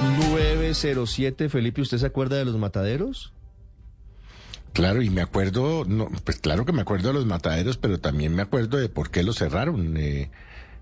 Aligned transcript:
907, 0.00 1.48
Felipe, 1.48 1.80
¿usted 1.80 1.98
se 1.98 2.06
acuerda 2.06 2.36
de 2.36 2.44
los 2.44 2.56
mataderos? 2.58 3.32
Claro, 4.72 5.00
y 5.00 5.08
me 5.08 5.22
acuerdo, 5.22 5.84
no, 5.86 6.08
pues 6.24 6.38
claro 6.38 6.66
que 6.66 6.72
me 6.72 6.82
acuerdo 6.82 7.08
de 7.08 7.14
los 7.14 7.26
mataderos, 7.26 7.78
pero 7.78 7.98
también 7.98 8.34
me 8.34 8.42
acuerdo 8.42 8.76
de 8.76 8.88
por 8.90 9.10
qué 9.10 9.22
los 9.22 9.36
cerraron, 9.38 9.96
eh, 9.96 10.30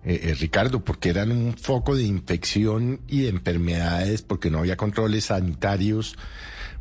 eh, 0.04 0.20
eh, 0.24 0.34
Ricardo, 0.34 0.82
porque 0.84 1.10
eran 1.10 1.30
un 1.30 1.54
foco 1.56 1.94
de 1.94 2.02
infección 2.02 3.00
y 3.06 3.22
de 3.22 3.28
enfermedades, 3.28 4.22
porque 4.22 4.50
no 4.50 4.58
había 4.58 4.76
controles 4.76 5.26
sanitarios, 5.26 6.16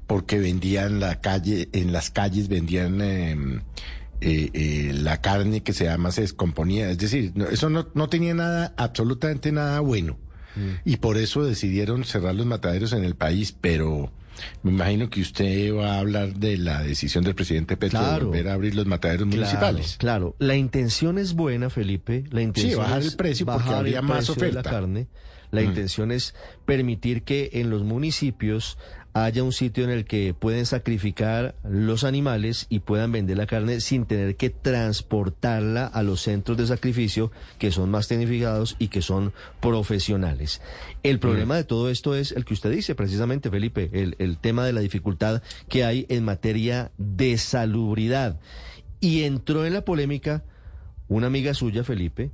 porque 0.08 0.40
vendían 0.40 1.00
la 1.00 1.22
calle, 1.22 1.70
en 1.72 1.94
las 1.94 2.10
calles 2.10 2.48
vendían 2.48 3.00
em, 3.02 3.62
eh, 4.22 4.50
eh, 4.54 4.92
la 4.94 5.22
carne 5.22 5.62
que 5.62 5.74
se 5.74 5.86
llama 5.86 6.12
se 6.12 6.22
descomponía, 6.22 6.90
es 6.90 6.98
decir, 6.98 7.32
no- 7.36 7.48
eso 7.48 7.70
no, 7.70 7.90
no 7.94 8.10
tenía 8.10 8.34
nada, 8.34 8.74
absolutamente 8.76 9.52
nada 9.52 9.80
bueno. 9.82 10.18
Y 10.86 10.98
por 10.98 11.18
eso 11.18 11.44
decidieron 11.44 12.04
cerrar 12.04 12.36
los 12.36 12.46
mataderos 12.46 12.94
en 12.94 13.04
el 13.04 13.16
país, 13.16 13.56
pero 13.60 14.12
me 14.64 14.72
imagino 14.72 15.10
que 15.10 15.22
usted 15.22 15.74
va 15.76 15.96
a 15.96 16.00
hablar 16.00 16.34
de 16.34 16.58
la 16.58 16.82
decisión 16.84 17.24
del 17.24 17.36
presidente 17.36 17.78
Petro 17.78 18.00
de 18.00 18.06
Claro. 18.06 18.26
volver 18.28 18.48
a 18.50 18.54
abrir 18.54 18.76
los 18.76 18.86
mataderos 18.86 19.28
municipales. 19.28 19.96
Claro, 20.00 20.36
la 20.40 20.56
intención 20.56 21.18
es 21.18 21.34
buena, 21.34 21.70
Felipe. 21.70 22.24
La 22.32 22.42
intención 22.42 22.80
bajar 22.82 23.00
es 23.02 23.12
el 23.12 23.16
precio 23.18 23.46
porque 23.46 23.70
habría 23.70 24.00
el 24.00 24.06
más 24.06 24.26
precio 24.26 24.34
de 24.36 24.52
la 24.54 24.60
oferta. 24.62 24.70
carne. 24.70 25.08
La 25.52 25.62
Mm. 25.62 25.66
intención 25.66 26.12
es 26.12 26.34
permitir 26.66 27.22
que 27.24 27.52
en 27.54 27.70
los 27.70 27.84
municipios 27.84 28.78
haya 29.14 29.44
un 29.44 29.54
sitio 29.54 29.84
en 29.84 29.92
el 29.92 30.06
que 30.06 30.34
pueden 30.34 30.66
sacrificar 30.66 31.56
los 31.64 32.04
animales 32.04 32.66
y 32.70 32.80
puedan 32.80 33.12
vender 33.12 33.38
la 33.38 33.46
carne 33.46 33.80
sin 33.80 34.06
tener 34.06 34.36
que 34.36 34.50
transportarla 34.50 35.86
a 35.86 36.02
los 36.02 36.22
centros 36.22 36.58
de 36.58 36.66
sacrificio 36.66 37.32
que 37.60 37.72
son 37.72 37.92
más 37.92 38.08
tecnificados 38.08 38.76
y 38.80 38.88
que 38.88 39.04
son 39.04 39.32
profesionales. 39.60 40.62
El 41.04 41.20
problema 41.20 41.56
de 41.56 41.64
todo 41.64 41.90
esto 41.90 42.16
es 42.16 42.32
el 42.32 42.44
que 42.44 42.56
usted 42.56 42.72
dice 42.72 42.96
precisamente, 42.96 43.52
Felipe, 43.52 43.90
el, 43.94 44.16
el 44.18 44.38
tema 44.38 44.66
de 44.66 44.74
la 44.74 44.82
dificultad 44.82 45.44
que 45.70 45.84
hay 45.84 46.08
en 46.10 46.26
materia 46.26 46.92
de 46.98 47.38
salubridad. 47.38 48.40
Y 49.00 49.24
entró 49.24 49.66
en 49.66 49.74
la 49.74 49.86
polémica 49.86 50.44
una 51.08 51.28
amiga 51.28 51.54
suya, 51.54 51.84
Felipe, 51.84 52.32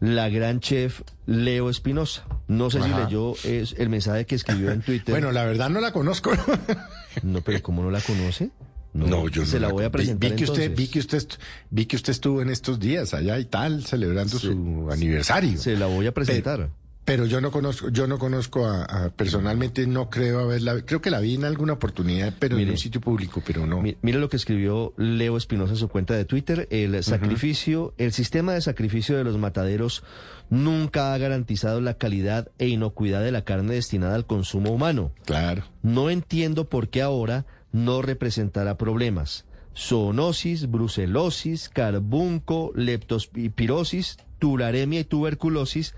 la 0.00 0.28
gran 0.28 0.60
chef 0.60 1.02
Leo 1.26 1.70
Espinosa. 1.70 2.24
No 2.48 2.70
sé 2.70 2.82
si 2.82 2.88
Ajá. 2.90 3.04
leyó 3.04 3.34
es, 3.44 3.74
el 3.78 3.88
mensaje 3.88 4.26
que 4.26 4.34
escribió 4.34 4.70
en 4.70 4.82
Twitter. 4.82 5.12
Bueno, 5.12 5.32
la 5.32 5.44
verdad 5.44 5.68
no 5.70 5.80
la 5.80 5.92
conozco. 5.92 6.30
no, 7.22 7.40
pero 7.40 7.62
¿cómo 7.62 7.82
no 7.82 7.90
la 7.90 8.00
conoce? 8.00 8.50
No, 8.92 9.28
yo 9.28 9.42
no 9.42 9.46
Se 9.46 9.60
la 9.60 9.68
voy 9.68 9.84
a 9.84 9.88
vi- 9.88 9.92
presentar 9.92 10.30
Vi, 10.30 10.36
que 10.36 10.44
usted, 10.44 10.74
vi 10.74 10.88
que 10.88 10.98
usted, 11.00 11.26
vi 11.70 11.84
que 11.86 11.96
usted 11.96 12.12
estuvo 12.12 12.40
en 12.40 12.48
estos 12.48 12.80
días 12.80 13.12
allá 13.12 13.38
y 13.38 13.44
tal, 13.44 13.84
celebrando 13.84 14.38
Sí. 14.38 14.46
su 14.46 14.88
aniversario. 14.90 15.58
Se 15.58 15.76
la 15.76 15.84
voy 15.86 16.06
a 16.06 16.12
presentar. 16.14 16.56
Pero 16.58 16.70
yo 17.06 17.40
no 17.40 17.50
conozco, 17.52 17.88
yo 17.90 18.06
no 18.08 18.18
conozco 18.18 18.66
a, 18.66 18.82
a- 18.84 19.10
personalmente, 19.10 19.86
no 19.86 20.10
creo 20.10 20.40
haberla, 20.40 20.80
creo 20.84 21.00
que 21.00 21.10
la 21.10 21.20
vi 21.20 21.34
en 21.36 21.44
alguna 21.44 21.74
oportunidad, 21.74 22.34
pero 22.38 22.56
Mire. 22.56 22.68
en 22.68 22.72
un 22.72 22.78
sitio 22.78 23.00
público, 23.00 23.42
pero 23.46 23.64
no. 23.66 23.80
Mi- 23.80 23.96
Mire 24.02 24.18
lo 24.18 24.28
que 24.28 24.36
escribió 24.36 24.92
Leo 24.96 25.36
Espinosa 25.36 25.72
en 25.72 25.78
su 25.78 25.88
cuenta 25.88 26.14
de 26.14 26.24
Twitter. 26.24 26.66
El 26.70 27.02
sacrificio, 27.04 27.94
el 27.98 28.12
sistema 28.12 28.54
de 28.54 28.60
sacrificio 28.60 29.16
de 29.16 29.24
los 29.24 29.38
mataderos 29.38 30.02
nunca 30.50 31.14
ha 31.14 31.18
garantizado 31.18 31.80
la 31.80 31.94
calidad 31.94 32.50
e 32.58 32.68
inocuidad 32.68 33.22
de 33.22 33.32
la 33.32 33.42
carne 33.44 33.74
destinada 33.74 34.14
al 34.16 34.26
consumo 34.26 34.70
humano. 34.72 35.12
Claro. 35.24 35.64
No 35.82 36.10
entiendo 36.10 36.68
por 36.68 36.88
qué 36.88 37.02
ahora 37.02 37.46
no 37.72 38.02
representará 38.02 38.76
problemas. 38.78 39.44
Zoonosis, 39.76 40.70
brucelosis, 40.70 41.68
carbunco, 41.68 42.72
leptospirosis, 42.74 44.16
tularemia 44.38 45.00
y 45.00 45.04
tuberculosis 45.04 45.94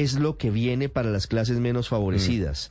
es 0.00 0.14
lo 0.14 0.36
que 0.38 0.50
viene 0.50 0.88
para 0.88 1.10
las 1.10 1.26
clases 1.26 1.58
menos 1.58 1.88
favorecidas. 1.88 2.70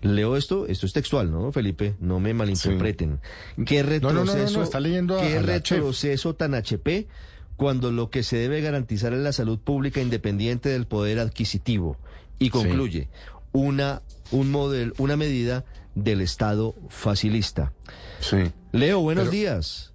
Leo 0.00 0.36
esto, 0.36 0.66
esto 0.66 0.86
es 0.86 0.92
textual, 0.92 1.30
¿no, 1.30 1.50
Felipe? 1.50 1.94
No 2.00 2.20
me 2.20 2.32
malinterpreten. 2.34 3.18
¿Qué 3.66 3.82
No, 3.82 3.88
no, 3.88 4.12
no, 4.12 4.24
no, 4.24 4.32
retroceso, 4.34 4.58
no, 4.58 4.64
está 4.64 4.78
leyendo 4.80 5.18
a- 5.18 5.22
qué 5.22 5.40
retroceso 5.40 6.34
tan 6.36 6.54
HP 6.54 7.08
cuando 7.56 7.90
lo 7.90 8.08
que 8.10 8.22
se 8.22 8.36
debe 8.36 8.60
garantizar 8.60 9.12
es 9.12 9.18
la 9.20 9.32
salud 9.32 9.58
pública 9.58 10.00
independiente 10.00 10.68
del 10.68 10.86
poder 10.86 11.18
adquisitivo? 11.18 11.96
Y 12.38 12.50
concluye, 12.50 13.08
una, 13.50 14.02
un 14.30 14.50
modelo, 14.52 14.92
una 14.98 15.16
medida 15.16 15.64
del 15.96 16.20
Estado 16.20 16.76
facilista. 16.88 17.72
Sí. 18.20 18.36
Leo, 18.70 19.00
buenos 19.00 19.24
Pero- 19.24 19.32
días. 19.32 19.92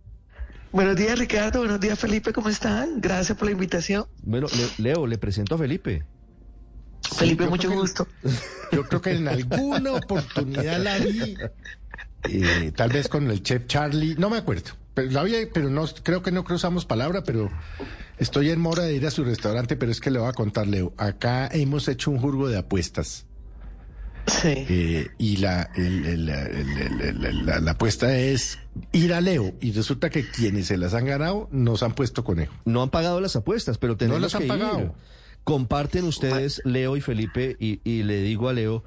Buenos 0.73 0.95
días, 0.97 1.17
Ricardo. 1.19 1.59
Buenos 1.59 1.79
días, 1.79 1.97
Felipe. 1.99 2.33
¿Cómo 2.33 2.49
están? 2.49 2.99
Gracias 2.99 3.37
por 3.37 3.45
la 3.45 3.51
invitación. 3.51 4.05
Bueno, 4.23 4.47
Le- 4.47 4.83
Leo, 4.83 5.05
le 5.07 5.17
presento 5.19 5.53
a 5.55 5.57
Felipe. 5.59 6.03
Felipe, 7.13 7.43
yo 7.45 7.49
mucho 7.49 7.69
que- 7.69 7.75
gusto. 7.75 8.07
Yo 8.71 8.83
creo 8.87 9.01
que 9.01 9.11
en 9.11 9.27
alguna 9.27 9.93
oportunidad 9.93 10.79
la 10.81 10.97
vi, 10.97 11.37
eh, 12.27 12.71
tal 12.75 12.89
vez 12.91 13.07
con 13.07 13.29
el 13.29 13.43
chef 13.43 13.67
Charlie, 13.67 14.15
no 14.17 14.31
me 14.31 14.37
acuerdo. 14.37 14.71
Pero 14.95 15.11
la 15.11 15.21
vi, 15.23 15.33
pero 15.53 15.69
no, 15.69 15.85
creo 16.01 16.23
que 16.23 16.31
no 16.31 16.43
cruzamos 16.43 16.85
palabra, 16.85 17.23
pero 17.23 17.51
estoy 18.17 18.49
en 18.49 18.59
mora 18.59 18.83
de 18.83 18.95
ir 18.95 19.05
a 19.05 19.11
su 19.11 19.23
restaurante, 19.23 19.75
pero 19.75 19.91
es 19.91 19.99
que 19.99 20.09
le 20.09 20.17
voy 20.17 20.27
a 20.29 20.33
contar, 20.33 20.65
Leo. 20.67 20.91
Acá 20.97 21.47
hemos 21.51 21.87
hecho 21.87 22.09
un 22.09 22.17
jurgo 22.19 22.47
de 22.49 22.57
apuestas. 22.57 23.25
Sí. 24.25 24.53
Eh, 24.69 25.07
y 25.17 25.37
la, 25.37 25.69
el- 25.75 26.05
el- 26.05 26.29
el- 26.29 27.01
el- 27.01 27.25
el- 27.25 27.45
la, 27.45 27.59
la 27.59 27.71
apuesta 27.71 28.15
es 28.17 28.57
ir 28.91 29.13
a 29.13 29.21
Leo. 29.21 29.53
Y 29.61 29.71
resulta 29.73 30.09
que 30.09 30.27
quienes 30.27 30.67
se 30.67 30.77
las 30.77 30.93
han 30.93 31.05
ganado 31.05 31.49
nos 31.51 31.83
han 31.83 31.93
puesto 31.93 32.23
conejo. 32.23 32.53
No 32.65 32.81
han 32.81 32.89
pagado 32.89 33.19
las 33.21 33.35
apuestas, 33.35 33.77
pero 33.77 33.97
tenemos 33.97 34.21
las 34.21 34.33
han 34.35 34.41
que 34.43 34.47
pagado. 34.47 34.79
ir. 34.79 34.91
Comparten 35.43 36.05
ustedes, 36.05 36.61
Leo 36.63 36.95
y 36.95 37.01
Felipe, 37.01 37.57
y, 37.59 38.03
le 38.03 38.21
digo 38.21 38.49
a 38.49 38.53
Leo, 38.53 38.83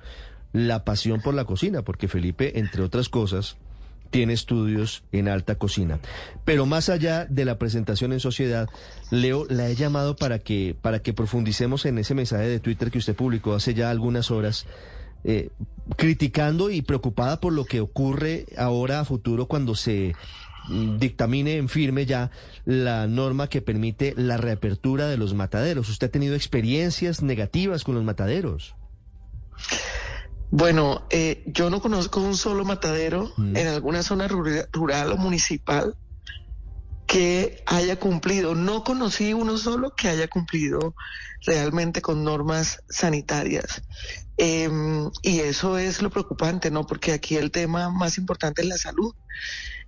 la 0.53 0.84
pasión 0.84 1.21
por 1.21 1.34
la 1.34 1.44
cocina, 1.44 1.83
porque 1.83 2.09
Felipe, 2.09 2.59
entre 2.59 2.83
otras 2.83 3.09
cosas, 3.09 3.56
tiene 4.11 4.33
estudios 4.33 5.03
en 5.12 5.28
alta 5.28 5.56
cocina. 5.56 5.99
Pero 6.45 6.65
más 6.65 6.89
allá 6.89 7.27
de 7.27 7.45
la 7.45 7.59
presentación 7.59 8.12
en 8.12 8.21
sociedad, 8.21 8.69
Leo, 9.11 9.47
la 9.50 9.69
he 9.69 9.75
llamado 9.75 10.16
para 10.16 10.39
que, 10.39 10.75
para 10.81 11.00
que 11.00 11.12
profundicemos 11.12 11.84
en 11.84 11.99
ese 11.99 12.15
mensaje 12.15 12.49
de 12.49 12.61
Twitter 12.61 12.91
que 12.91 12.99
usted 12.99 13.15
publicó 13.15 13.55
hace 13.55 13.75
ya 13.75 13.91
algunas 13.91 14.31
horas, 14.31 14.65
eh, 15.25 15.50
criticando 15.97 16.71
y 16.71 16.83
preocupada 16.83 17.41
por 17.41 17.53
lo 17.53 17.65
que 17.65 17.81
ocurre 17.81 18.47
ahora 18.57 19.01
a 19.01 19.05
futuro 19.05 19.47
cuando 19.47 19.75
se 19.75 20.15
mm, 20.69 20.99
dictamine 20.99 21.57
en 21.57 21.69
firme 21.69 22.07
ya 22.07 22.31
la 22.65 23.07
norma 23.07 23.49
que 23.49 23.63
permite 23.63 24.15
la 24.17 24.37
reapertura 24.37 25.07
de 25.07 25.17
los 25.17 25.35
mataderos. 25.35 25.89
¿Usted 25.89 26.09
ha 26.09 26.11
tenido 26.11 26.35
experiencias 26.35 27.23
negativas 27.23 27.85
con 27.85 27.95
los 27.95 28.05
mataderos? 28.05 28.75
Bueno, 30.51 31.03
eh, 31.11 31.43
yo 31.47 31.71
no 31.71 31.81
conozco 31.81 32.21
un 32.21 32.37
solo 32.37 32.65
matadero 32.65 33.33
Mm. 33.37 33.57
en 33.57 33.67
alguna 33.69 34.03
zona 34.03 34.29
rura- 34.29 34.69
rural 34.73 35.13
o 35.13 35.17
municipal 35.17 35.95
que 37.16 37.62
haya 37.65 37.99
cumplido. 37.99 38.54
No 38.54 38.84
conocí 38.84 39.32
uno 39.32 39.56
solo 39.56 39.94
que 39.94 40.09
haya 40.09 40.28
cumplido 40.28 40.94
realmente 41.47 42.03
con 42.03 42.22
normas 42.22 42.82
sanitarias. 42.91 43.81
Em, 44.37 45.10
y 45.22 45.41
eso 45.41 45.78
es 45.78 46.03
lo 46.03 46.10
preocupante, 46.10 46.71
¿no? 46.71 46.86
Porque 46.86 47.15
aquí 47.15 47.36
el 47.36 47.51
tema 47.51 47.89
más 47.89 48.18
importante 48.18 48.60
es 48.60 48.68
la 48.68 48.77
salud. 48.77 49.15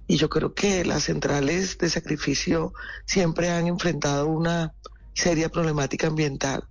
Y 0.07 0.17
yo 0.17 0.31
creo 0.31 0.55
que 0.55 0.87
las 0.87 1.03
centrales 1.03 1.77
de 1.77 1.91
sacrificio 1.91 2.73
siempre 3.05 3.51
han 3.51 3.67
enfrentado 3.67 4.29
una 4.29 4.73
seria 5.13 5.51
problemática 5.51 6.07
ambiental 6.07 6.67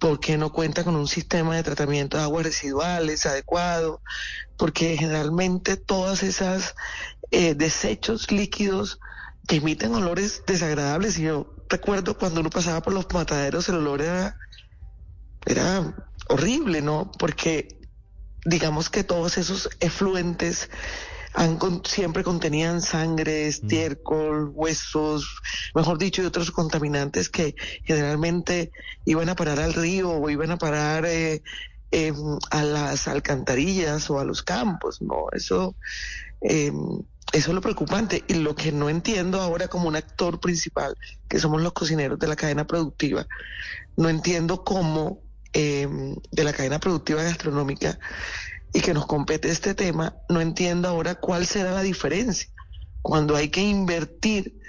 porque 0.00 0.36
no 0.36 0.50
cuenta 0.50 0.82
con 0.82 0.96
un 0.96 1.06
sistema 1.06 1.54
de 1.54 1.62
tratamiento 1.62 2.16
de 2.16 2.24
aguas 2.24 2.44
residuales 2.44 3.26
adecuado, 3.26 4.02
porque 4.56 4.96
generalmente 4.96 5.76
todas 5.76 6.24
esas 6.24 6.74
eh, 7.30 7.54
desechos 7.54 8.32
líquidos 8.32 8.98
que 9.46 9.56
emiten 9.56 9.94
olores 9.94 10.42
desagradables. 10.46 11.18
Y 11.18 11.22
yo 11.22 11.54
recuerdo 11.68 12.16
cuando 12.16 12.40
uno 12.40 12.50
pasaba 12.50 12.80
por 12.82 12.92
los 12.92 13.06
mataderos, 13.12 13.68
el 13.68 13.76
olor 13.76 14.02
era, 14.02 14.36
era 15.46 15.94
horrible, 16.28 16.82
¿no? 16.82 17.10
Porque 17.18 17.68
digamos 18.44 18.90
que 18.90 19.04
todos 19.04 19.38
esos 19.38 19.70
efluentes 19.80 20.68
han 21.34 21.56
con- 21.58 21.84
siempre 21.84 22.22
contenían 22.22 22.80
sangre, 22.80 23.48
estiércol, 23.48 24.50
huesos, 24.54 25.40
mejor 25.74 25.98
dicho, 25.98 26.22
y 26.22 26.26
otros 26.26 26.50
contaminantes 26.52 27.28
que 27.28 27.54
generalmente 27.84 28.70
iban 29.04 29.28
a 29.28 29.34
parar 29.34 29.58
al 29.58 29.74
río 29.74 30.10
o 30.10 30.30
iban 30.30 30.52
a 30.52 30.58
parar 30.58 31.04
eh, 31.06 31.42
em, 31.90 32.14
a 32.50 32.62
las 32.62 33.08
alcantarillas 33.08 34.08
o 34.10 34.20
a 34.20 34.24
los 34.24 34.42
campos, 34.42 35.02
no, 35.02 35.26
eso, 35.32 35.76
em, 36.40 37.02
eso 37.34 37.50
es 37.50 37.54
lo 37.54 37.60
preocupante 37.60 38.24
y 38.28 38.34
lo 38.34 38.54
que 38.54 38.70
no 38.70 38.88
entiendo 38.88 39.40
ahora 39.40 39.66
como 39.66 39.88
un 39.88 39.96
actor 39.96 40.38
principal, 40.38 40.96
que 41.28 41.40
somos 41.40 41.60
los 41.60 41.72
cocineros 41.72 42.18
de 42.18 42.28
la 42.28 42.36
cadena 42.36 42.64
productiva, 42.64 43.26
no 43.96 44.08
entiendo 44.08 44.62
cómo 44.62 45.24
em, 45.52 46.14
de 46.30 46.44
la 46.44 46.52
cadena 46.52 46.78
productiva 46.78 47.24
gastronómica 47.24 47.98
y 48.72 48.80
que 48.80 48.94
nos 48.94 49.06
compete 49.06 49.50
este 49.50 49.74
tema, 49.74 50.16
no 50.28 50.40
entiendo 50.40 50.88
ahora 50.88 51.16
cuál 51.16 51.44
será 51.44 51.72
la 51.72 51.82
diferencia 51.82 52.48
cuando 53.02 53.34
hay 53.34 53.48
que 53.48 53.62
invertir 53.62 54.60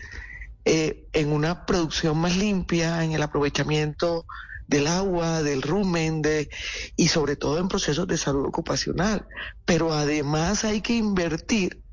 eh, 0.65 1.07
en 1.13 1.31
una 1.31 1.67
producción 1.67 2.17
más 2.17 2.35
limpia, 2.35 3.03
en 3.03 3.11
el 3.11 3.21
aprovechamiento 3.21 4.25
del 4.67 4.87
agua, 4.87 5.43
del 5.43 5.61
rumen, 5.61 6.23
de, 6.23 6.49
y 6.95 7.09
sobre 7.09 7.35
todo 7.35 7.59
en 7.59 7.67
procesos 7.67 8.07
de 8.07 8.17
salud 8.17 8.47
ocupacional. 8.47 9.27
Pero 9.63 9.93
además 9.93 10.65
hay 10.65 10.81
que 10.81 10.97
invertir 10.97 11.84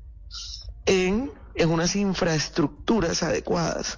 en, 0.85 1.31
en 1.55 1.69
unas 1.69 1.95
infraestructuras 1.95 3.23
adecuadas. 3.23 3.97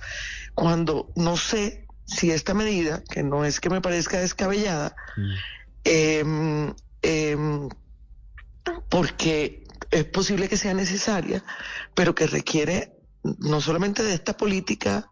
Cuando 0.53 1.11
no 1.15 1.37
sé 1.37 1.87
si 2.05 2.31
esta 2.31 2.53
medida, 2.53 3.03
que 3.09 3.23
no 3.23 3.45
es 3.45 3.59
que 3.59 3.69
me 3.69 3.81
parezca 3.81 4.19
descabellada, 4.19 4.95
eh, 5.83 6.23
eh, 7.01 7.37
porque 8.89 9.63
es 9.91 10.05
posible 10.05 10.49
que 10.49 10.57
sea 10.57 10.73
necesaria, 10.73 11.43
pero 11.93 12.15
que 12.15 12.27
requiere 12.27 12.95
no 13.39 13.61
solamente 13.61 14.03
de 14.03 14.13
esta 14.13 14.37
política 14.37 15.11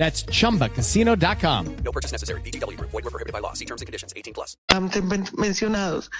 That's 0.00 0.24
chumbacasino.com. 0.24 1.76
No 1.84 1.92
purchase 1.92 2.10
necessary. 2.10 2.40
VGW 2.40 2.78
Group. 2.78 2.90
Void 2.90 3.04
were 3.04 3.10
prohibited 3.10 3.34
by 3.34 3.40
law. 3.40 3.52
See 3.52 3.66
terms 3.66 3.82
and 3.82 3.86
conditions. 3.86 4.14
18 4.16 4.32
plus. 4.32 4.56
mencionados, 5.36 6.10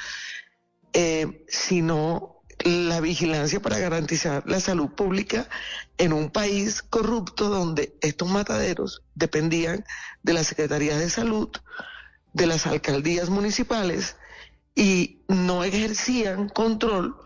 eh, 0.92 1.46
sino 1.48 2.42
la 2.62 3.00
vigilancia 3.00 3.58
para 3.60 3.78
garantizar 3.78 4.42
la 4.46 4.60
salud 4.60 4.90
pública 4.90 5.48
en 5.96 6.12
un 6.12 6.28
país 6.28 6.82
corrupto 6.82 7.48
donde 7.48 7.96
estos 8.02 8.28
mataderos 8.28 9.02
dependían 9.14 9.86
de 10.22 10.34
la 10.34 10.44
Secretaría 10.44 10.98
de 10.98 11.08
Salud, 11.08 11.48
de 12.34 12.46
las 12.46 12.66
alcaldías 12.66 13.30
municipales 13.30 14.16
y 14.74 15.22
no 15.26 15.64
ejercían 15.64 16.50
control 16.50 17.16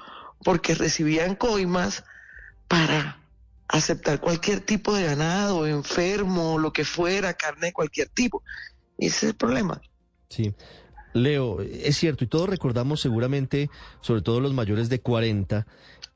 porque 0.45 0.77
recibían 0.77 1.35
coimas 1.35 2.05
para 2.69 3.24
aceptar 3.69 4.21
cualquier 4.21 4.61
tipo 4.61 4.95
de 4.95 5.05
ganado, 5.05 5.67
enfermo, 5.67 6.59
lo 6.59 6.73
que 6.73 6.85
fuera, 6.85 7.35
carne 7.35 7.69
de 7.69 7.73
cualquier 7.73 8.09
tipo. 8.09 8.43
Ese 8.99 9.17
es 9.17 9.23
el 9.25 9.35
problema. 9.35 9.81
Sí. 10.29 10.55
Leo, 11.15 11.61
es 11.61 11.97
cierto, 11.97 12.25
y 12.25 12.27
todos 12.27 12.49
recordamos 12.49 13.01
seguramente, 13.01 13.71
sobre 14.01 14.23
todo 14.23 14.41
los 14.41 14.53
mayores 14.53 14.89
de 14.89 15.01
40, 15.01 15.65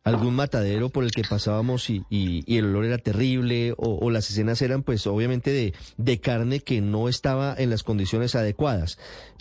algún 0.05 0.35
matadero 0.35 0.89
por 0.89 1.05
el 1.05 1.11
que 1.11 1.23
pasábamos 1.23 1.91
y, 1.91 2.45
el 2.47 2.67
olor 2.67 2.87
era 2.87 2.99
terrible, 2.99 3.75
o, 3.77 4.11
las 4.11 4.31
escenas 4.31 4.63
eran 4.63 4.83
pues 4.83 5.07
obviamente 5.07 5.51
de, 5.51 5.75
de 5.97 6.21
carne 6.21 6.61
que 6.61 6.81
no 6.81 7.09
estaba 7.09 7.55
en 7.57 7.71
las 7.71 7.83
condiciones 7.83 8.35
adecuadas. 8.35 8.99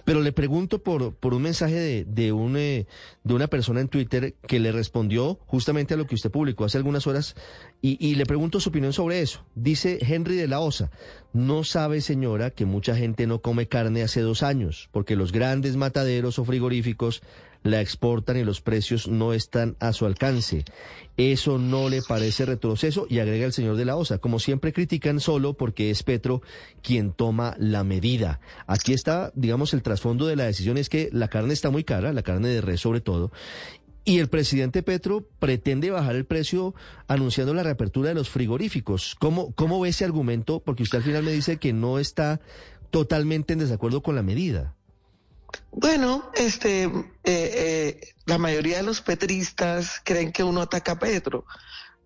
Pero 0.08 0.22
le 0.22 0.32
pregunto 0.32 0.82
por, 0.82 1.16
por 1.16 1.34
un 1.34 1.42
mensaje 1.42 1.76
de, 1.76 2.06
de, 2.06 2.32
un, 2.32 2.56
eh, 2.56 2.88
de 3.26 3.34
una 3.34 3.48
persona 3.48 3.82
en 3.82 3.90
Twitter 3.90 4.36
que 4.48 4.58
le 4.58 4.72
respondió 4.72 5.38
justamente 5.48 5.96
a 5.96 5.98
lo 5.98 6.08
que 6.08 6.16
usted 6.16 6.32
publicó 6.32 6.64
hace 6.64 6.78
algunas 6.78 7.08
horas 7.08 7.36
y 7.82 8.16
le 8.16 8.26
pregunto 8.26 8.60
su 8.60 8.70
opinión 8.70 8.94
sobre 8.94 9.22
eso. 9.22 9.46
Dice 9.54 10.00
Henry 10.02 10.36
de 10.36 10.48
la 10.48 10.62
Osa, 10.62 10.92
no 11.34 11.64
sabe 11.64 12.02
señora 12.02 12.52
que 12.52 12.66
mucha 12.66 12.96
gente 12.96 13.28
no 13.28 13.42
come 13.42 13.68
carne 13.68 14.02
hace 14.02 14.22
dos 14.22 14.44
años 14.44 14.90
porque 14.92 15.16
los 15.16 15.32
grandes 15.32 15.76
mataderos 15.76 16.40
o 16.40 16.46
frigoríficos 16.46 17.22
la 17.64 17.82
exportan 17.82 18.38
y 18.38 18.44
los 18.44 18.62
precios 18.62 19.08
no 19.08 19.34
están 19.34 19.76
a 19.80 19.94
su 19.94 20.06
alcance. 20.06 20.66
Eso 21.18 21.58
no 21.58 21.90
le 21.90 22.02
parece 22.02 22.46
retroceso 22.46 23.08
y 23.10 23.20
agrega 23.20 23.46
el 23.46 23.54
señor 23.54 23.76
de 23.76 23.86
la 23.86 23.96
Osa, 23.96 24.20
como 24.20 24.40
siempre 24.40 24.74
critican 24.74 25.20
solo 25.20 25.56
porque 25.56 25.90
es 25.90 26.04
Petro 26.04 26.42
quien 26.82 27.12
toma 27.12 27.56
la 27.58 27.84
medida. 27.84 28.40
Aquí 28.68 28.94
está, 28.94 29.32
digamos, 29.36 29.74
el 29.74 29.82
trasfondo 29.82 30.28
de 30.28 30.36
la 30.36 30.46
decisión 30.46 30.78
es 30.78 30.90
que 30.90 31.10
la 31.12 31.28
carne 31.28 31.54
está 31.54 31.72
muy 31.72 31.84
cara, 31.84 32.14
la 32.14 32.24
carne 32.24 32.50
de 32.50 32.62
res 32.62 32.82
sobre 32.82 33.02
todo, 33.02 33.32
y 34.08 34.20
el 34.20 34.30
presidente 34.30 34.84
Petro 34.84 35.28
pretende 35.38 35.92
bajar 35.92 36.16
el 36.16 36.26
precio 36.26 36.74
anunciando 37.10 37.54
la 37.54 37.64
reapertura 37.64 38.08
de 38.08 38.16
los 38.16 38.30
frigoríficos. 38.30 39.16
¿Cómo, 39.20 39.52
cómo 39.52 39.82
ve 39.82 39.90
ese 39.90 40.06
argumento? 40.06 40.62
Porque 40.62 40.84
usted 40.84 41.00
al 41.00 41.04
final 41.04 41.24
me 41.24 41.34
dice 41.34 41.58
que 41.58 41.74
no 41.74 42.00
está 42.00 42.40
totalmente 42.90 43.52
en 43.52 43.60
desacuerdo 43.60 44.02
con 44.02 44.16
la 44.16 44.24
medida. 44.24 44.77
Bueno, 45.72 46.32
este, 46.36 46.84
eh, 46.84 46.92
eh, 47.24 48.02
la 48.26 48.38
mayoría 48.38 48.78
de 48.78 48.84
los 48.84 49.02
petristas 49.02 50.02
creen 50.04 50.32
que 50.32 50.44
uno 50.44 50.62
ataca 50.62 50.94
a 50.94 51.00
Petro. 51.00 51.46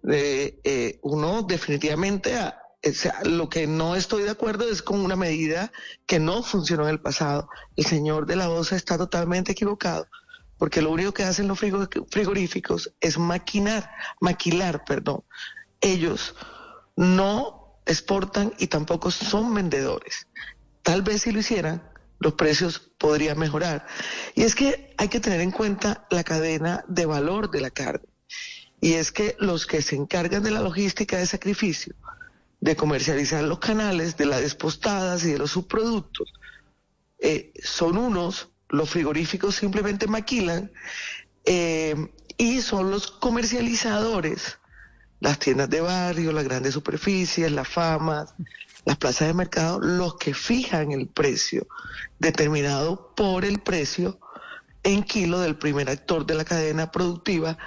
Eh, 0.10 1.00
uno 1.04 1.44
definitivamente, 1.44 2.36
o 2.38 2.94
sea, 2.94 3.22
lo 3.24 3.50
que 3.50 3.68
no 3.68 3.96
estoy 3.96 4.24
de 4.24 4.32
acuerdo 4.32 4.70
es 4.70 4.82
con 4.82 5.00
una 5.00 5.16
medida 5.16 5.72
que 6.08 6.20
no 6.20 6.44
funcionó 6.44 6.84
en 6.84 6.90
el 6.90 7.02
pasado. 7.02 7.48
El 7.76 7.86
señor 7.86 8.26
de 8.26 8.36
la 8.36 8.50
Osa 8.50 8.76
está 8.76 8.98
totalmente 8.98 9.52
equivocado, 9.52 10.08
porque 10.58 10.82
lo 10.82 10.92
único 10.92 11.14
que 11.14 11.24
hacen 11.24 11.48
los 11.48 11.60
frigo- 11.60 11.88
frigoríficos 12.10 12.94
es 13.00 13.18
maquinar, 13.18 13.90
maquilar, 14.20 14.84
perdón. 14.86 15.24
Ellos 15.82 16.36
no 16.96 17.80
exportan 17.86 18.54
y 18.58 18.68
tampoco 18.68 19.12
son 19.12 19.54
vendedores. 19.54 20.28
Tal 20.84 21.04
vez 21.04 21.24
si 21.24 21.32
lo 21.32 21.40
hicieran, 21.40 21.91
los 22.22 22.34
precios 22.34 22.80
podrían 23.00 23.38
mejorar. 23.38 23.86
Y 24.36 24.44
es 24.44 24.54
que 24.56 24.94
hay 24.98 25.10
que 25.10 25.20
tener 25.20 25.42
en 25.42 25.52
cuenta 25.52 26.06
la 26.12 26.24
cadena 26.24 26.86
de 26.88 27.08
valor 27.08 27.50
de 27.50 27.62
la 27.62 27.72
carne. 27.72 28.08
Y 28.80 28.94
es 28.94 29.12
que 29.12 29.36
los 29.40 29.66
que 29.66 29.82
se 29.82 29.96
encargan 29.96 30.44
de 30.44 30.52
la 30.52 30.62
logística 30.62 31.18
de 31.18 31.26
sacrificio, 31.26 31.96
de 32.60 32.76
comercializar 32.76 33.44
los 33.44 33.60
canales, 33.60 34.18
de 34.18 34.28
las 34.28 34.42
despostadas 34.42 35.26
y 35.26 35.32
de 35.32 35.40
los 35.40 35.52
subproductos, 35.52 36.32
eh, 37.20 37.54
son 37.64 37.98
unos, 37.98 38.50
los 38.70 38.90
frigoríficos 38.90 39.56
simplemente 39.56 40.06
maquilan, 40.06 40.72
eh, 41.46 41.96
y 42.38 42.62
son 42.62 42.92
los 42.92 43.10
comercializadores, 43.10 44.60
las 45.20 45.40
tiendas 45.40 45.70
de 45.72 45.82
barrio, 45.82 46.32
las 46.32 46.44
grandes 46.44 46.74
superficies, 46.76 47.52
las 47.52 47.68
famas, 47.68 48.34
las 48.86 48.98
plazas 48.98 49.28
de 49.28 49.34
mercado, 49.34 49.80
los 49.80 50.16
que 50.16 50.34
fijan 50.34 50.92
el 50.92 51.08
precio 51.08 51.68
determinado 52.20 53.14
por 53.16 53.46
el 53.46 53.60
precio 53.60 54.20
en 54.84 55.04
kilo 55.04 55.40
del 55.40 55.58
primer 55.58 55.90
actor 55.90 56.26
de 56.26 56.36
la 56.36 56.46
cadena 56.46 56.92
productiva, 56.92 57.58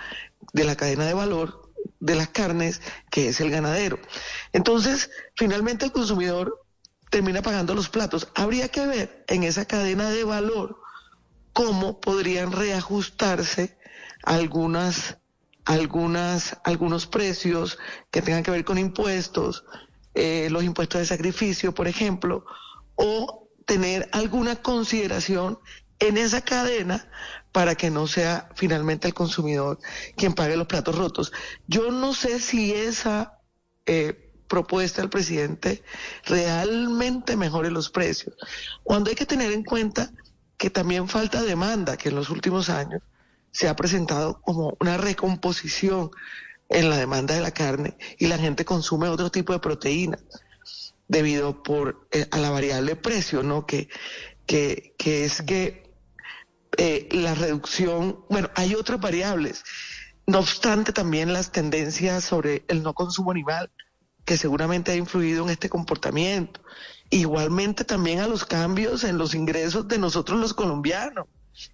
de 0.52 0.64
la 0.64 0.76
cadena 0.76 1.04
de 1.04 1.14
valor 1.14 1.70
de 2.00 2.14
las 2.14 2.28
carnes, 2.28 2.80
que 3.10 3.28
es 3.28 3.40
el 3.40 3.50
ganadero. 3.50 3.98
Entonces, 4.52 5.10
finalmente 5.34 5.86
el 5.86 5.92
consumidor 5.92 6.64
termina 7.10 7.42
pagando 7.42 7.74
los 7.74 7.88
platos. 7.88 8.28
Habría 8.34 8.68
que 8.68 8.86
ver 8.86 9.24
en 9.28 9.42
esa 9.44 9.64
cadena 9.64 10.10
de 10.10 10.24
valor 10.24 10.80
cómo 11.52 12.00
podrían 12.00 12.52
reajustarse 12.52 13.78
algunas, 14.22 15.18
algunas, 15.64 16.58
algunos 16.64 17.06
precios 17.06 17.78
que 18.10 18.22
tengan 18.22 18.42
que 18.42 18.50
ver 18.50 18.64
con 18.64 18.78
impuestos, 18.78 19.64
eh, 20.14 20.48
los 20.50 20.64
impuestos 20.64 21.00
de 21.00 21.06
sacrificio, 21.06 21.74
por 21.74 21.88
ejemplo, 21.88 22.44
o 22.94 23.48
tener 23.66 24.08
alguna 24.12 24.56
consideración 24.56 25.58
en 25.98 26.18
esa 26.18 26.42
cadena 26.42 27.08
para 27.52 27.74
que 27.74 27.90
no 27.90 28.06
sea 28.06 28.48
finalmente 28.54 29.08
el 29.08 29.14
consumidor 29.14 29.78
quien 30.16 30.34
pague 30.34 30.56
los 30.56 30.66
platos 30.66 30.96
rotos. 30.96 31.32
Yo 31.66 31.90
no 31.90 32.14
sé 32.14 32.40
si 32.40 32.72
esa 32.72 33.38
eh, 33.86 34.32
propuesta 34.48 35.00
del 35.00 35.10
presidente 35.10 35.82
realmente 36.24 37.36
mejore 37.36 37.70
los 37.70 37.90
precios. 37.90 38.34
Cuando 38.82 39.10
hay 39.10 39.16
que 39.16 39.26
tener 39.26 39.52
en 39.52 39.64
cuenta 39.64 40.10
que 40.56 40.70
también 40.70 41.08
falta 41.08 41.42
demanda, 41.42 41.96
que 41.96 42.10
en 42.10 42.16
los 42.16 42.30
últimos 42.30 42.70
años 42.70 43.02
se 43.50 43.68
ha 43.68 43.76
presentado 43.76 44.40
como 44.40 44.76
una 44.80 44.96
recomposición 44.96 46.10
en 46.68 46.90
la 46.90 46.96
demanda 46.96 47.34
de 47.34 47.40
la 47.40 47.50
carne 47.50 47.96
y 48.18 48.26
la 48.26 48.38
gente 48.38 48.64
consume 48.64 49.08
otro 49.08 49.30
tipo 49.30 49.52
de 49.52 49.58
proteínas 49.58 50.22
debido 51.08 51.62
por 51.62 52.08
eh, 52.10 52.26
a 52.30 52.38
la 52.38 52.50
variable 52.50 52.96
precio, 52.96 53.42
¿no? 53.42 53.66
Que, 53.66 53.88
que, 54.46 54.94
que 54.98 55.24
es 55.24 55.42
que 55.42 55.92
eh, 56.76 57.08
la 57.12 57.34
reducción, 57.34 58.24
bueno, 58.28 58.50
hay 58.54 58.74
otras 58.74 59.00
variables. 59.00 59.62
no 60.26 60.38
obstante 60.38 60.92
también 60.92 61.32
las 61.32 61.52
tendencias 61.52 62.24
sobre 62.24 62.64
el 62.68 62.82
no 62.82 62.94
consumo 62.94 63.30
animal, 63.30 63.70
que 64.24 64.38
seguramente 64.38 64.92
ha 64.92 64.96
influido 64.96 65.44
en 65.44 65.50
este 65.50 65.68
comportamiento. 65.68 66.60
Igualmente 67.10 67.84
también 67.84 68.20
a 68.20 68.26
los 68.26 68.44
cambios 68.44 69.04
en 69.04 69.18
los 69.18 69.34
ingresos 69.34 69.86
de 69.86 69.98
nosotros 69.98 70.40
los 70.40 70.54
colombianos, 70.54 71.26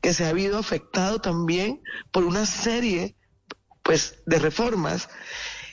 que 0.02 0.12
se 0.12 0.24
ha 0.26 0.30
habido 0.30 0.58
afectado 0.58 1.20
también 1.20 1.80
por 2.10 2.24
una 2.24 2.44
serie 2.44 3.16
pues 3.90 4.22
de 4.24 4.38
reformas 4.38 5.08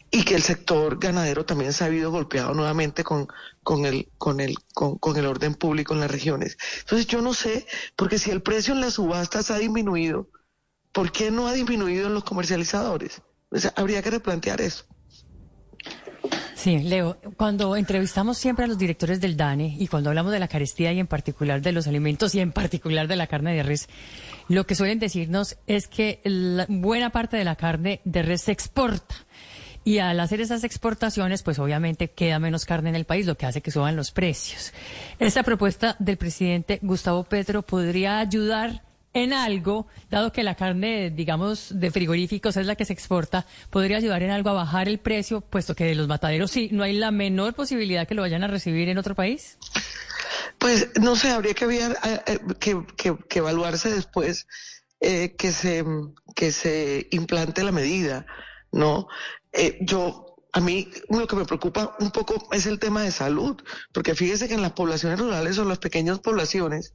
y 0.09 0.23
que 0.23 0.33
el 0.33 0.41
sector 0.41 0.97
ganadero 0.97 1.45
también 1.45 1.71
se 1.71 1.83
ha 1.83 1.87
habido 1.87 2.09
golpeado 2.09 2.51
nuevamente 2.55 3.03
con, 3.03 3.27
con, 3.61 3.85
el, 3.85 4.09
con, 4.17 4.39
el, 4.39 4.57
con, 4.73 5.17
el 5.17 5.27
orden 5.27 5.53
público 5.53 5.93
en 5.93 5.99
las 5.99 6.09
regiones. 6.09 6.57
Entonces 6.79 7.05
yo 7.05 7.21
no 7.21 7.35
sé, 7.35 7.67
porque 7.95 8.17
si 8.17 8.31
el 8.31 8.41
precio 8.41 8.73
en 8.73 8.81
las 8.81 8.95
subastas 8.95 9.51
ha 9.51 9.59
disminuido, 9.59 10.31
¿por 10.93 11.11
qué 11.11 11.29
no 11.29 11.47
ha 11.47 11.53
disminuido 11.53 12.07
en 12.07 12.15
los 12.15 12.23
comercializadores? 12.23 13.21
Habría 13.75 14.01
que 14.01 14.09
replantear 14.09 14.61
eso. 14.61 14.85
Sí, 16.67 16.79
Leo, 16.79 17.15
cuando 17.37 17.77
entrevistamos 17.77 18.37
siempre 18.37 18.65
a 18.65 18.67
los 18.67 18.77
directores 18.77 19.21
del 19.21 19.37
DANE 19.37 19.77
y 19.79 19.87
cuando 19.87 20.09
hablamos 20.09 20.33
de 20.33 20.39
la 20.39 20.49
carestía 20.49 20.91
y 20.91 20.99
en 20.99 21.07
particular 21.07 21.61
de 21.61 21.71
los 21.71 21.87
alimentos 21.87 22.35
y 22.35 22.41
en 22.41 22.51
particular 22.51 23.07
de 23.07 23.15
la 23.15 23.27
carne 23.27 23.55
de 23.55 23.63
res, 23.63 23.87
lo 24.49 24.65
que 24.65 24.75
suelen 24.75 24.99
decirnos 24.99 25.55
es 25.65 25.87
que 25.87 26.19
buena 26.67 27.09
parte 27.11 27.37
de 27.37 27.45
la 27.45 27.55
carne 27.55 28.01
de 28.03 28.21
res 28.21 28.41
se 28.41 28.51
exporta. 28.51 29.15
Y 29.85 29.99
al 29.99 30.19
hacer 30.19 30.41
esas 30.41 30.65
exportaciones, 30.65 31.41
pues 31.41 31.57
obviamente 31.57 32.09
queda 32.09 32.37
menos 32.37 32.65
carne 32.65 32.89
en 32.89 32.97
el 32.97 33.05
país, 33.05 33.25
lo 33.25 33.37
que 33.37 33.45
hace 33.45 33.61
que 33.61 33.71
suban 33.71 33.95
los 33.95 34.11
precios. 34.11 34.73
Esta 35.19 35.43
propuesta 35.43 35.95
del 35.99 36.17
presidente 36.17 36.79
Gustavo 36.81 37.23
Petro 37.23 37.61
podría 37.61 38.19
ayudar 38.19 38.83
en 39.13 39.33
algo, 39.33 39.87
dado 40.09 40.31
que 40.31 40.43
la 40.43 40.55
carne, 40.55 41.09
digamos, 41.09 41.79
de 41.79 41.91
frigoríficos 41.91 42.57
es 42.57 42.65
la 42.65 42.75
que 42.75 42.85
se 42.85 42.93
exporta, 42.93 43.45
podría 43.69 43.97
ayudar 43.97 44.23
en 44.23 44.31
algo 44.31 44.49
a 44.49 44.53
bajar 44.53 44.87
el 44.87 44.99
precio, 44.99 45.41
puesto 45.41 45.75
que 45.75 45.85
de 45.85 45.95
los 45.95 46.07
mataderos 46.07 46.51
sí, 46.51 46.69
no 46.71 46.83
hay 46.83 46.93
la 46.93 47.11
menor 47.11 47.53
posibilidad 47.53 48.07
que 48.07 48.15
lo 48.15 48.21
vayan 48.21 48.43
a 48.43 48.47
recibir 48.47 48.89
en 48.89 48.97
otro 48.97 49.15
país. 49.15 49.57
Pues 50.57 50.89
no 50.99 51.15
sé, 51.15 51.29
habría 51.29 51.53
que, 51.53 51.65
ver, 51.65 51.97
eh, 52.03 52.21
eh, 52.25 52.39
que, 52.59 52.83
que, 52.95 53.15
que, 53.27 53.39
evaluarse 53.39 53.91
después 53.91 54.47
eh, 54.99 55.35
que, 55.35 55.51
se, 55.51 55.85
que 56.35 56.51
se 56.51 57.07
implante 57.11 57.63
la 57.63 57.71
medida, 57.71 58.25
¿no? 58.71 59.07
Eh, 59.51 59.77
yo 59.81 60.35
a 60.53 60.59
mí 60.59 60.89
lo 61.09 61.27
que 61.27 61.35
me 61.35 61.45
preocupa 61.45 61.95
un 61.99 62.09
poco 62.09 62.47
es 62.51 62.65
el 62.65 62.79
tema 62.79 63.03
de 63.03 63.11
salud, 63.11 63.61
porque 63.93 64.15
fíjese 64.15 64.47
que 64.47 64.55
en 64.55 64.63
las 64.63 64.71
poblaciones 64.71 65.19
rurales 65.19 65.57
o 65.59 65.65
las 65.65 65.77
pequeñas 65.77 66.19
poblaciones, 66.19 66.93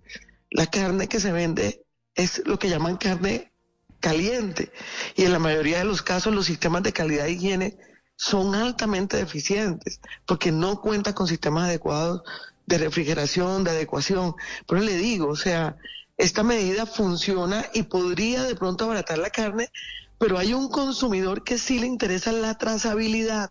la 0.50 0.66
carne 0.66 1.08
que 1.08 1.20
se 1.20 1.30
vende 1.30 1.84
es 2.14 2.42
lo 2.46 2.58
que 2.58 2.68
llaman 2.68 2.96
carne 2.96 3.52
caliente. 4.00 4.72
Y 5.16 5.24
en 5.24 5.32
la 5.32 5.38
mayoría 5.38 5.78
de 5.78 5.84
los 5.84 6.02
casos 6.02 6.34
los 6.34 6.46
sistemas 6.46 6.82
de 6.82 6.92
calidad 6.92 7.24
de 7.24 7.32
higiene 7.32 7.78
son 8.16 8.54
altamente 8.54 9.16
deficientes 9.16 10.00
porque 10.26 10.52
no 10.52 10.80
cuentan 10.80 11.14
con 11.14 11.26
sistemas 11.26 11.64
adecuados 11.64 12.22
de 12.66 12.78
refrigeración, 12.78 13.64
de 13.64 13.70
adecuación. 13.70 14.34
Pero 14.66 14.80
le 14.80 14.96
digo, 14.96 15.28
o 15.28 15.36
sea, 15.36 15.76
esta 16.16 16.42
medida 16.42 16.86
funciona 16.86 17.64
y 17.72 17.84
podría 17.84 18.42
de 18.44 18.54
pronto 18.54 18.84
abaratar 18.84 19.18
la 19.18 19.30
carne, 19.30 19.70
pero 20.18 20.38
hay 20.38 20.54
un 20.54 20.68
consumidor 20.68 21.42
que 21.42 21.58
sí 21.58 21.78
le 21.78 21.86
interesa 21.86 22.32
la 22.32 22.56
trazabilidad, 22.58 23.50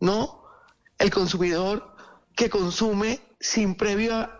¿no? 0.00 0.44
El 0.98 1.10
consumidor 1.10 1.96
que 2.36 2.50
consume 2.50 3.20
sin 3.40 3.74
previo 3.74 4.30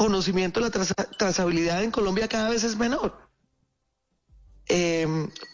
conocimiento 0.00 0.60
la 0.60 0.70
trazabilidad 0.70 1.84
en 1.84 1.90
Colombia 1.90 2.26
cada 2.26 2.48
vez 2.48 2.64
es 2.64 2.74
menor. 2.74 3.28
Eh, 4.66 5.06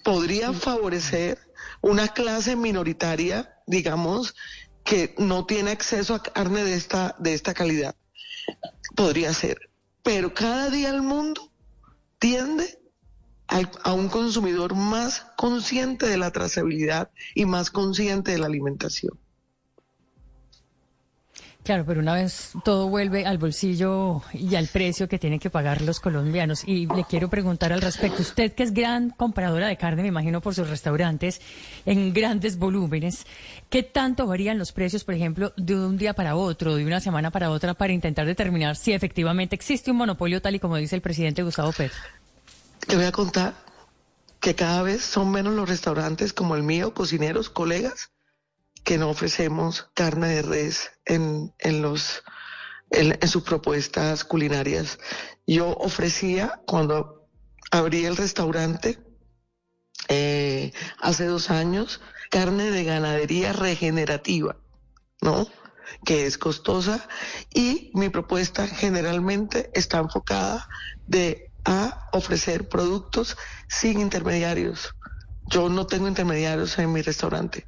podría 0.05 0.53
favorecer 0.53 1.37
una 1.81 2.07
clase 2.07 2.55
minoritaria, 2.55 3.61
digamos, 3.67 4.37
que 4.85 5.17
no 5.19 5.47
tiene 5.47 5.73
acceso 5.73 6.15
a 6.15 6.23
carne 6.23 6.63
de 6.63 6.75
esta, 6.75 7.17
de 7.19 7.35
esta 7.35 7.55
calidad. 7.55 7.97
Podría 8.95 9.35
ser. 9.35 9.59
Pero 10.05 10.33
cada 10.33 10.71
día 10.71 10.91
el 10.91 11.03
mundo 11.03 11.53
tiende 12.21 12.79
a, 13.49 13.63
a 13.83 13.95
un 13.95 14.09
consumidor 14.09 14.77
más 14.77 15.27
consciente 15.37 16.07
de 16.07 16.19
la 16.19 16.31
trazabilidad 16.31 17.11
y 17.35 17.47
más 17.47 17.73
consciente 17.73 18.31
de 18.31 18.39
la 18.39 18.47
alimentación. 18.47 19.19
Claro, 21.67 21.85
pero 21.85 21.99
una 22.01 22.15
vez 22.15 22.53
todo 22.63 22.89
vuelve 22.89 23.27
al 23.27 23.39
bolsillo 23.39 24.23
y 24.33 24.55
al 24.55 24.69
precio 24.69 25.09
que 25.09 25.19
tienen 25.19 25.41
que 25.41 25.51
pagar 25.51 25.83
los 25.83 25.99
colombianos. 25.99 26.63
Y 26.65 26.87
le 26.87 27.03
quiero 27.03 27.29
preguntar 27.29 27.73
al 27.73 27.83
respecto, 27.83 28.23
usted 28.23 28.53
que 28.53 28.63
es 28.63 28.73
gran 28.73 29.11
compradora 29.11 29.67
de 29.67 29.77
carne, 29.77 30.03
me 30.03 30.09
imagino 30.09 30.41
por 30.41 30.55
sus 30.55 30.71
restaurantes, 30.71 31.41
en 31.85 32.15
grandes 32.15 32.57
volúmenes, 32.57 33.27
¿qué 33.69 33.83
tanto 33.83 34.29
varían 34.29 34.59
los 34.59 34.71
precios, 34.71 35.03
por 35.03 35.15
ejemplo, 35.15 35.53
de 35.57 35.75
un 35.75 35.97
día 35.99 36.15
para 36.15 36.37
otro, 36.37 36.77
de 36.77 36.87
una 36.87 37.01
semana 37.01 37.33
para 37.33 37.51
otra, 37.51 37.75
para 37.75 37.93
intentar 37.93 38.27
determinar 38.27 38.77
si 38.77 38.93
efectivamente 38.93 39.57
existe 39.57 39.91
un 39.91 39.97
monopolio 39.97 40.41
tal 40.41 40.55
y 40.55 40.61
como 40.61 40.77
dice 40.77 40.95
el 40.95 41.03
presidente 41.03 41.43
Gustavo 41.43 41.73
Petro? 41.73 41.99
Le 42.87 42.95
voy 42.95 43.07
a 43.07 43.13
contar 43.13 43.55
que 44.39 44.55
cada 44.55 44.83
vez 44.83 45.03
son 45.03 45.33
menos 45.33 45.53
los 45.53 45.69
restaurantes 45.69 46.33
como 46.33 46.55
el 46.55 46.63
mío, 46.63 46.95
cocineros, 46.95 47.51
colegas, 47.51 48.11
que 48.87 48.99
no 48.99 49.11
ofrecemos 49.11 49.91
carne 49.95 50.29
de 50.29 50.43
res 50.43 50.93
en, 51.07 51.53
en 51.59 51.83
los 51.83 52.23
en, 52.93 53.27
sus 53.27 53.43
propuestas 53.43 54.23
culinarias. 54.23 55.01
Yo 55.45 55.71
ofrecía 55.71 56.63
cuando 56.69 57.29
abrí 57.73 58.05
el 58.05 58.17
restaurante 58.17 59.01
eh, 60.07 60.73
hace 61.01 61.25
dos 61.25 61.51
años 61.51 62.01
carne 62.31 62.71
de 62.71 62.85
ganadería 62.85 63.53
regenerativa, 63.53 64.57
¿no? 65.21 65.49
Que 66.05 66.27
es 66.27 66.39
costosa 66.39 67.09
y 67.53 67.91
mi 67.93 68.09
propuesta 68.09 68.69
generalmente 68.69 69.69
está 69.75 69.99
enfocada 69.99 70.69
de 71.09 71.51
a 71.65 72.09
ofrecer 72.13 72.69
productos 72.69 73.37
sin 73.69 73.99
intermediarios. 73.99 74.95
Yo 75.49 75.69
no 75.69 75.89
tengo 75.89 76.07
intermediarios 76.07 76.79
en 76.79 76.93
mi 76.93 77.03
restaurante 77.03 77.67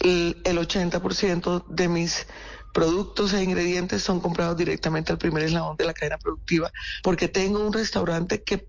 el, 0.00 0.40
el 0.44 0.58
80% 0.58 1.66
de 1.68 1.88
mis 1.88 2.26
productos 2.72 3.32
e 3.32 3.42
ingredientes 3.42 4.02
son 4.02 4.20
comprados 4.20 4.56
directamente 4.56 5.12
al 5.12 5.18
primer 5.18 5.44
eslabón 5.44 5.76
de 5.76 5.84
la 5.84 5.94
cadena 5.94 6.18
productiva, 6.18 6.72
porque 7.02 7.28
tengo 7.28 7.64
un 7.64 7.72
restaurante 7.72 8.42
que 8.42 8.68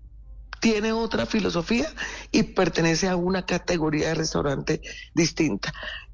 tiene 0.60 0.92
otra 0.92 1.26
filosofía 1.26 1.92
y 2.30 2.42
pertenece 2.44 3.08
a 3.08 3.16
una 3.16 3.44
categoría 3.44 4.08
de 4.08 4.14
restaurante 4.14 4.80
distinta. 5.12 5.72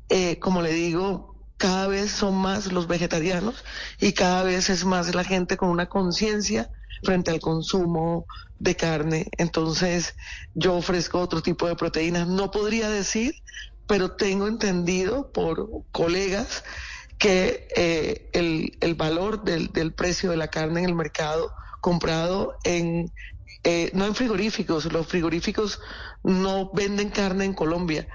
Eh, 0.08 0.38
como 0.38 0.62
le 0.62 0.72
digo, 0.72 1.36
cada 1.58 1.86
vez 1.86 2.10
son 2.10 2.34
más 2.34 2.72
los 2.72 2.88
vegetarianos 2.88 3.64
y 4.00 4.12
cada 4.12 4.42
vez 4.42 4.68
es 4.70 4.84
más 4.84 5.14
la 5.14 5.22
gente 5.22 5.56
con 5.56 5.68
una 5.68 5.86
conciencia 5.86 6.70
frente 7.02 7.30
al 7.30 7.40
consumo 7.40 8.26
de 8.58 8.74
carne. 8.74 9.28
Entonces, 9.38 10.14
yo 10.54 10.74
ofrezco 10.74 11.20
otro 11.20 11.42
tipo 11.42 11.66
de 11.66 11.76
proteínas. 11.76 12.26
No 12.26 12.50
podría 12.50 12.88
decir 12.88 13.34
pero 13.86 14.12
tengo 14.12 14.46
entendido 14.46 15.32
por 15.32 15.68
colegas 15.92 16.64
que 17.18 17.68
eh, 17.76 18.30
el, 18.32 18.76
el, 18.80 18.94
valor 18.94 19.44
del, 19.44 19.68
del, 19.68 19.92
precio 19.92 20.30
de 20.30 20.36
la 20.36 20.48
carne 20.48 20.80
en 20.80 20.86
el 20.86 20.94
mercado 20.94 21.52
comprado 21.80 22.56
en, 22.64 23.12
eh, 23.64 23.90
no 23.94 24.06
en 24.06 24.14
frigoríficos, 24.14 24.92
los 24.92 25.06
frigoríficos 25.06 25.80
no 26.24 26.70
venden 26.72 27.10
carne 27.10 27.44
en 27.44 27.54
Colombia. 27.54 28.08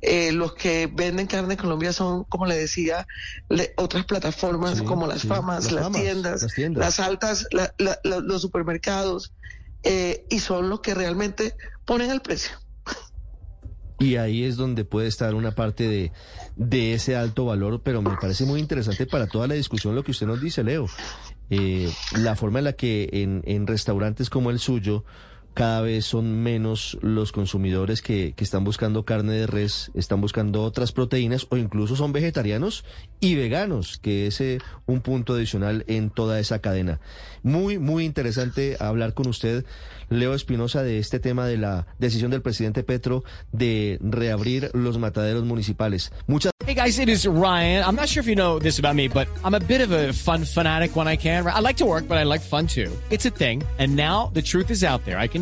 Eh, 0.00 0.32
los 0.32 0.54
que 0.54 0.88
venden 0.92 1.28
carne 1.28 1.54
en 1.54 1.60
Colombia 1.60 1.92
son, 1.92 2.24
como 2.24 2.46
le 2.46 2.56
decía, 2.56 3.06
le, 3.48 3.72
otras 3.76 4.04
plataformas 4.04 4.78
sí, 4.78 4.84
como 4.84 5.06
las 5.06 5.20
sí, 5.20 5.28
famas, 5.28 5.64
las, 5.66 5.72
las, 5.72 5.82
famas 5.84 6.02
tiendas, 6.02 6.42
las, 6.42 6.54
tiendas, 6.54 6.84
las 6.84 7.00
altas, 7.00 7.46
la, 7.52 7.72
la, 7.78 7.98
los 8.02 8.42
supermercados, 8.42 9.32
eh, 9.84 10.26
y 10.28 10.40
son 10.40 10.68
los 10.68 10.80
que 10.80 10.94
realmente 10.94 11.54
ponen 11.84 12.10
el 12.10 12.20
precio. 12.20 12.52
Y 14.02 14.16
ahí 14.16 14.42
es 14.42 14.56
donde 14.56 14.84
puede 14.84 15.06
estar 15.06 15.34
una 15.34 15.52
parte 15.52 15.86
de, 15.86 16.12
de 16.56 16.94
ese 16.94 17.14
alto 17.14 17.44
valor, 17.44 17.80
pero 17.84 18.02
me 18.02 18.16
parece 18.20 18.44
muy 18.44 18.58
interesante 18.58 19.06
para 19.06 19.28
toda 19.28 19.46
la 19.46 19.54
discusión 19.54 19.94
lo 19.94 20.02
que 20.02 20.10
usted 20.10 20.26
nos 20.26 20.40
dice, 20.40 20.64
Leo. 20.64 20.86
Eh, 21.50 21.88
la 22.18 22.34
forma 22.34 22.58
en 22.58 22.64
la 22.64 22.72
que 22.72 23.08
en, 23.12 23.42
en 23.46 23.66
restaurantes 23.66 24.28
como 24.28 24.50
el 24.50 24.58
suyo, 24.58 25.04
cada 25.54 25.82
vez 25.82 26.06
son 26.06 26.42
menos 26.42 26.98
los 27.02 27.32
consumidores 27.32 28.02
que, 28.02 28.32
que, 28.34 28.44
están 28.44 28.64
buscando 28.64 29.04
carne 29.04 29.32
de 29.32 29.46
res, 29.46 29.90
están 29.94 30.20
buscando 30.20 30.62
otras 30.62 30.92
proteínas 30.92 31.46
o 31.50 31.56
incluso 31.56 31.96
son 31.96 32.12
vegetarianos 32.12 32.84
y 33.20 33.34
veganos, 33.34 33.98
que 33.98 34.26
es 34.26 34.40
eh, 34.40 34.58
un 34.86 35.00
punto 35.00 35.34
adicional 35.34 35.84
en 35.88 36.10
toda 36.10 36.40
esa 36.40 36.60
cadena. 36.60 37.00
Muy, 37.42 37.78
muy 37.78 38.04
interesante 38.04 38.76
hablar 38.80 39.14
con 39.14 39.28
usted, 39.28 39.64
Leo 40.08 40.34
Espinosa, 40.34 40.82
de 40.82 40.98
este 40.98 41.20
tema 41.20 41.46
de 41.46 41.58
la 41.58 41.86
decisión 41.98 42.30
del 42.30 42.42
presidente 42.42 42.82
Petro 42.82 43.24
de 43.52 43.98
reabrir 44.00 44.70
los 44.74 44.98
mataderos 44.98 45.44
municipales. 45.44 46.12
Muchas 46.26 46.52
Hey 46.64 46.74
guys, 46.74 46.98
it 47.00 47.08
is 47.08 47.26
Ryan. 47.26 47.84
I'm 47.84 47.96
not 47.96 48.08
sure 48.08 48.20
if 48.20 48.28
you 48.28 48.36
know 48.36 48.60
this 48.60 48.78
about 48.78 48.94
me, 48.94 49.08
but 49.08 49.26
I'm 49.44 49.54
a 49.54 49.60
bit 49.60 49.80
of 49.80 49.90
a 49.90 50.12
fun 50.12 50.44
fanatic 50.44 50.94
when 50.94 51.08
I 51.08 51.16
can. 51.16 51.44
I 51.44 51.58
like 51.58 51.78
to 51.78 51.84
work, 51.84 52.06
but 52.06 52.18
I 52.18 52.22
like 52.22 52.40
fun 52.40 52.68
too. 52.68 52.90
It's 53.10 53.26
a 53.26 53.30
thing. 53.30 53.64
And 53.78 53.96
now 53.96 54.30
the 54.32 54.42
truth 54.42 54.70
is 54.70 54.84
out 54.84 55.04
there. 55.04 55.18
I 55.18 55.26
can 55.26 55.41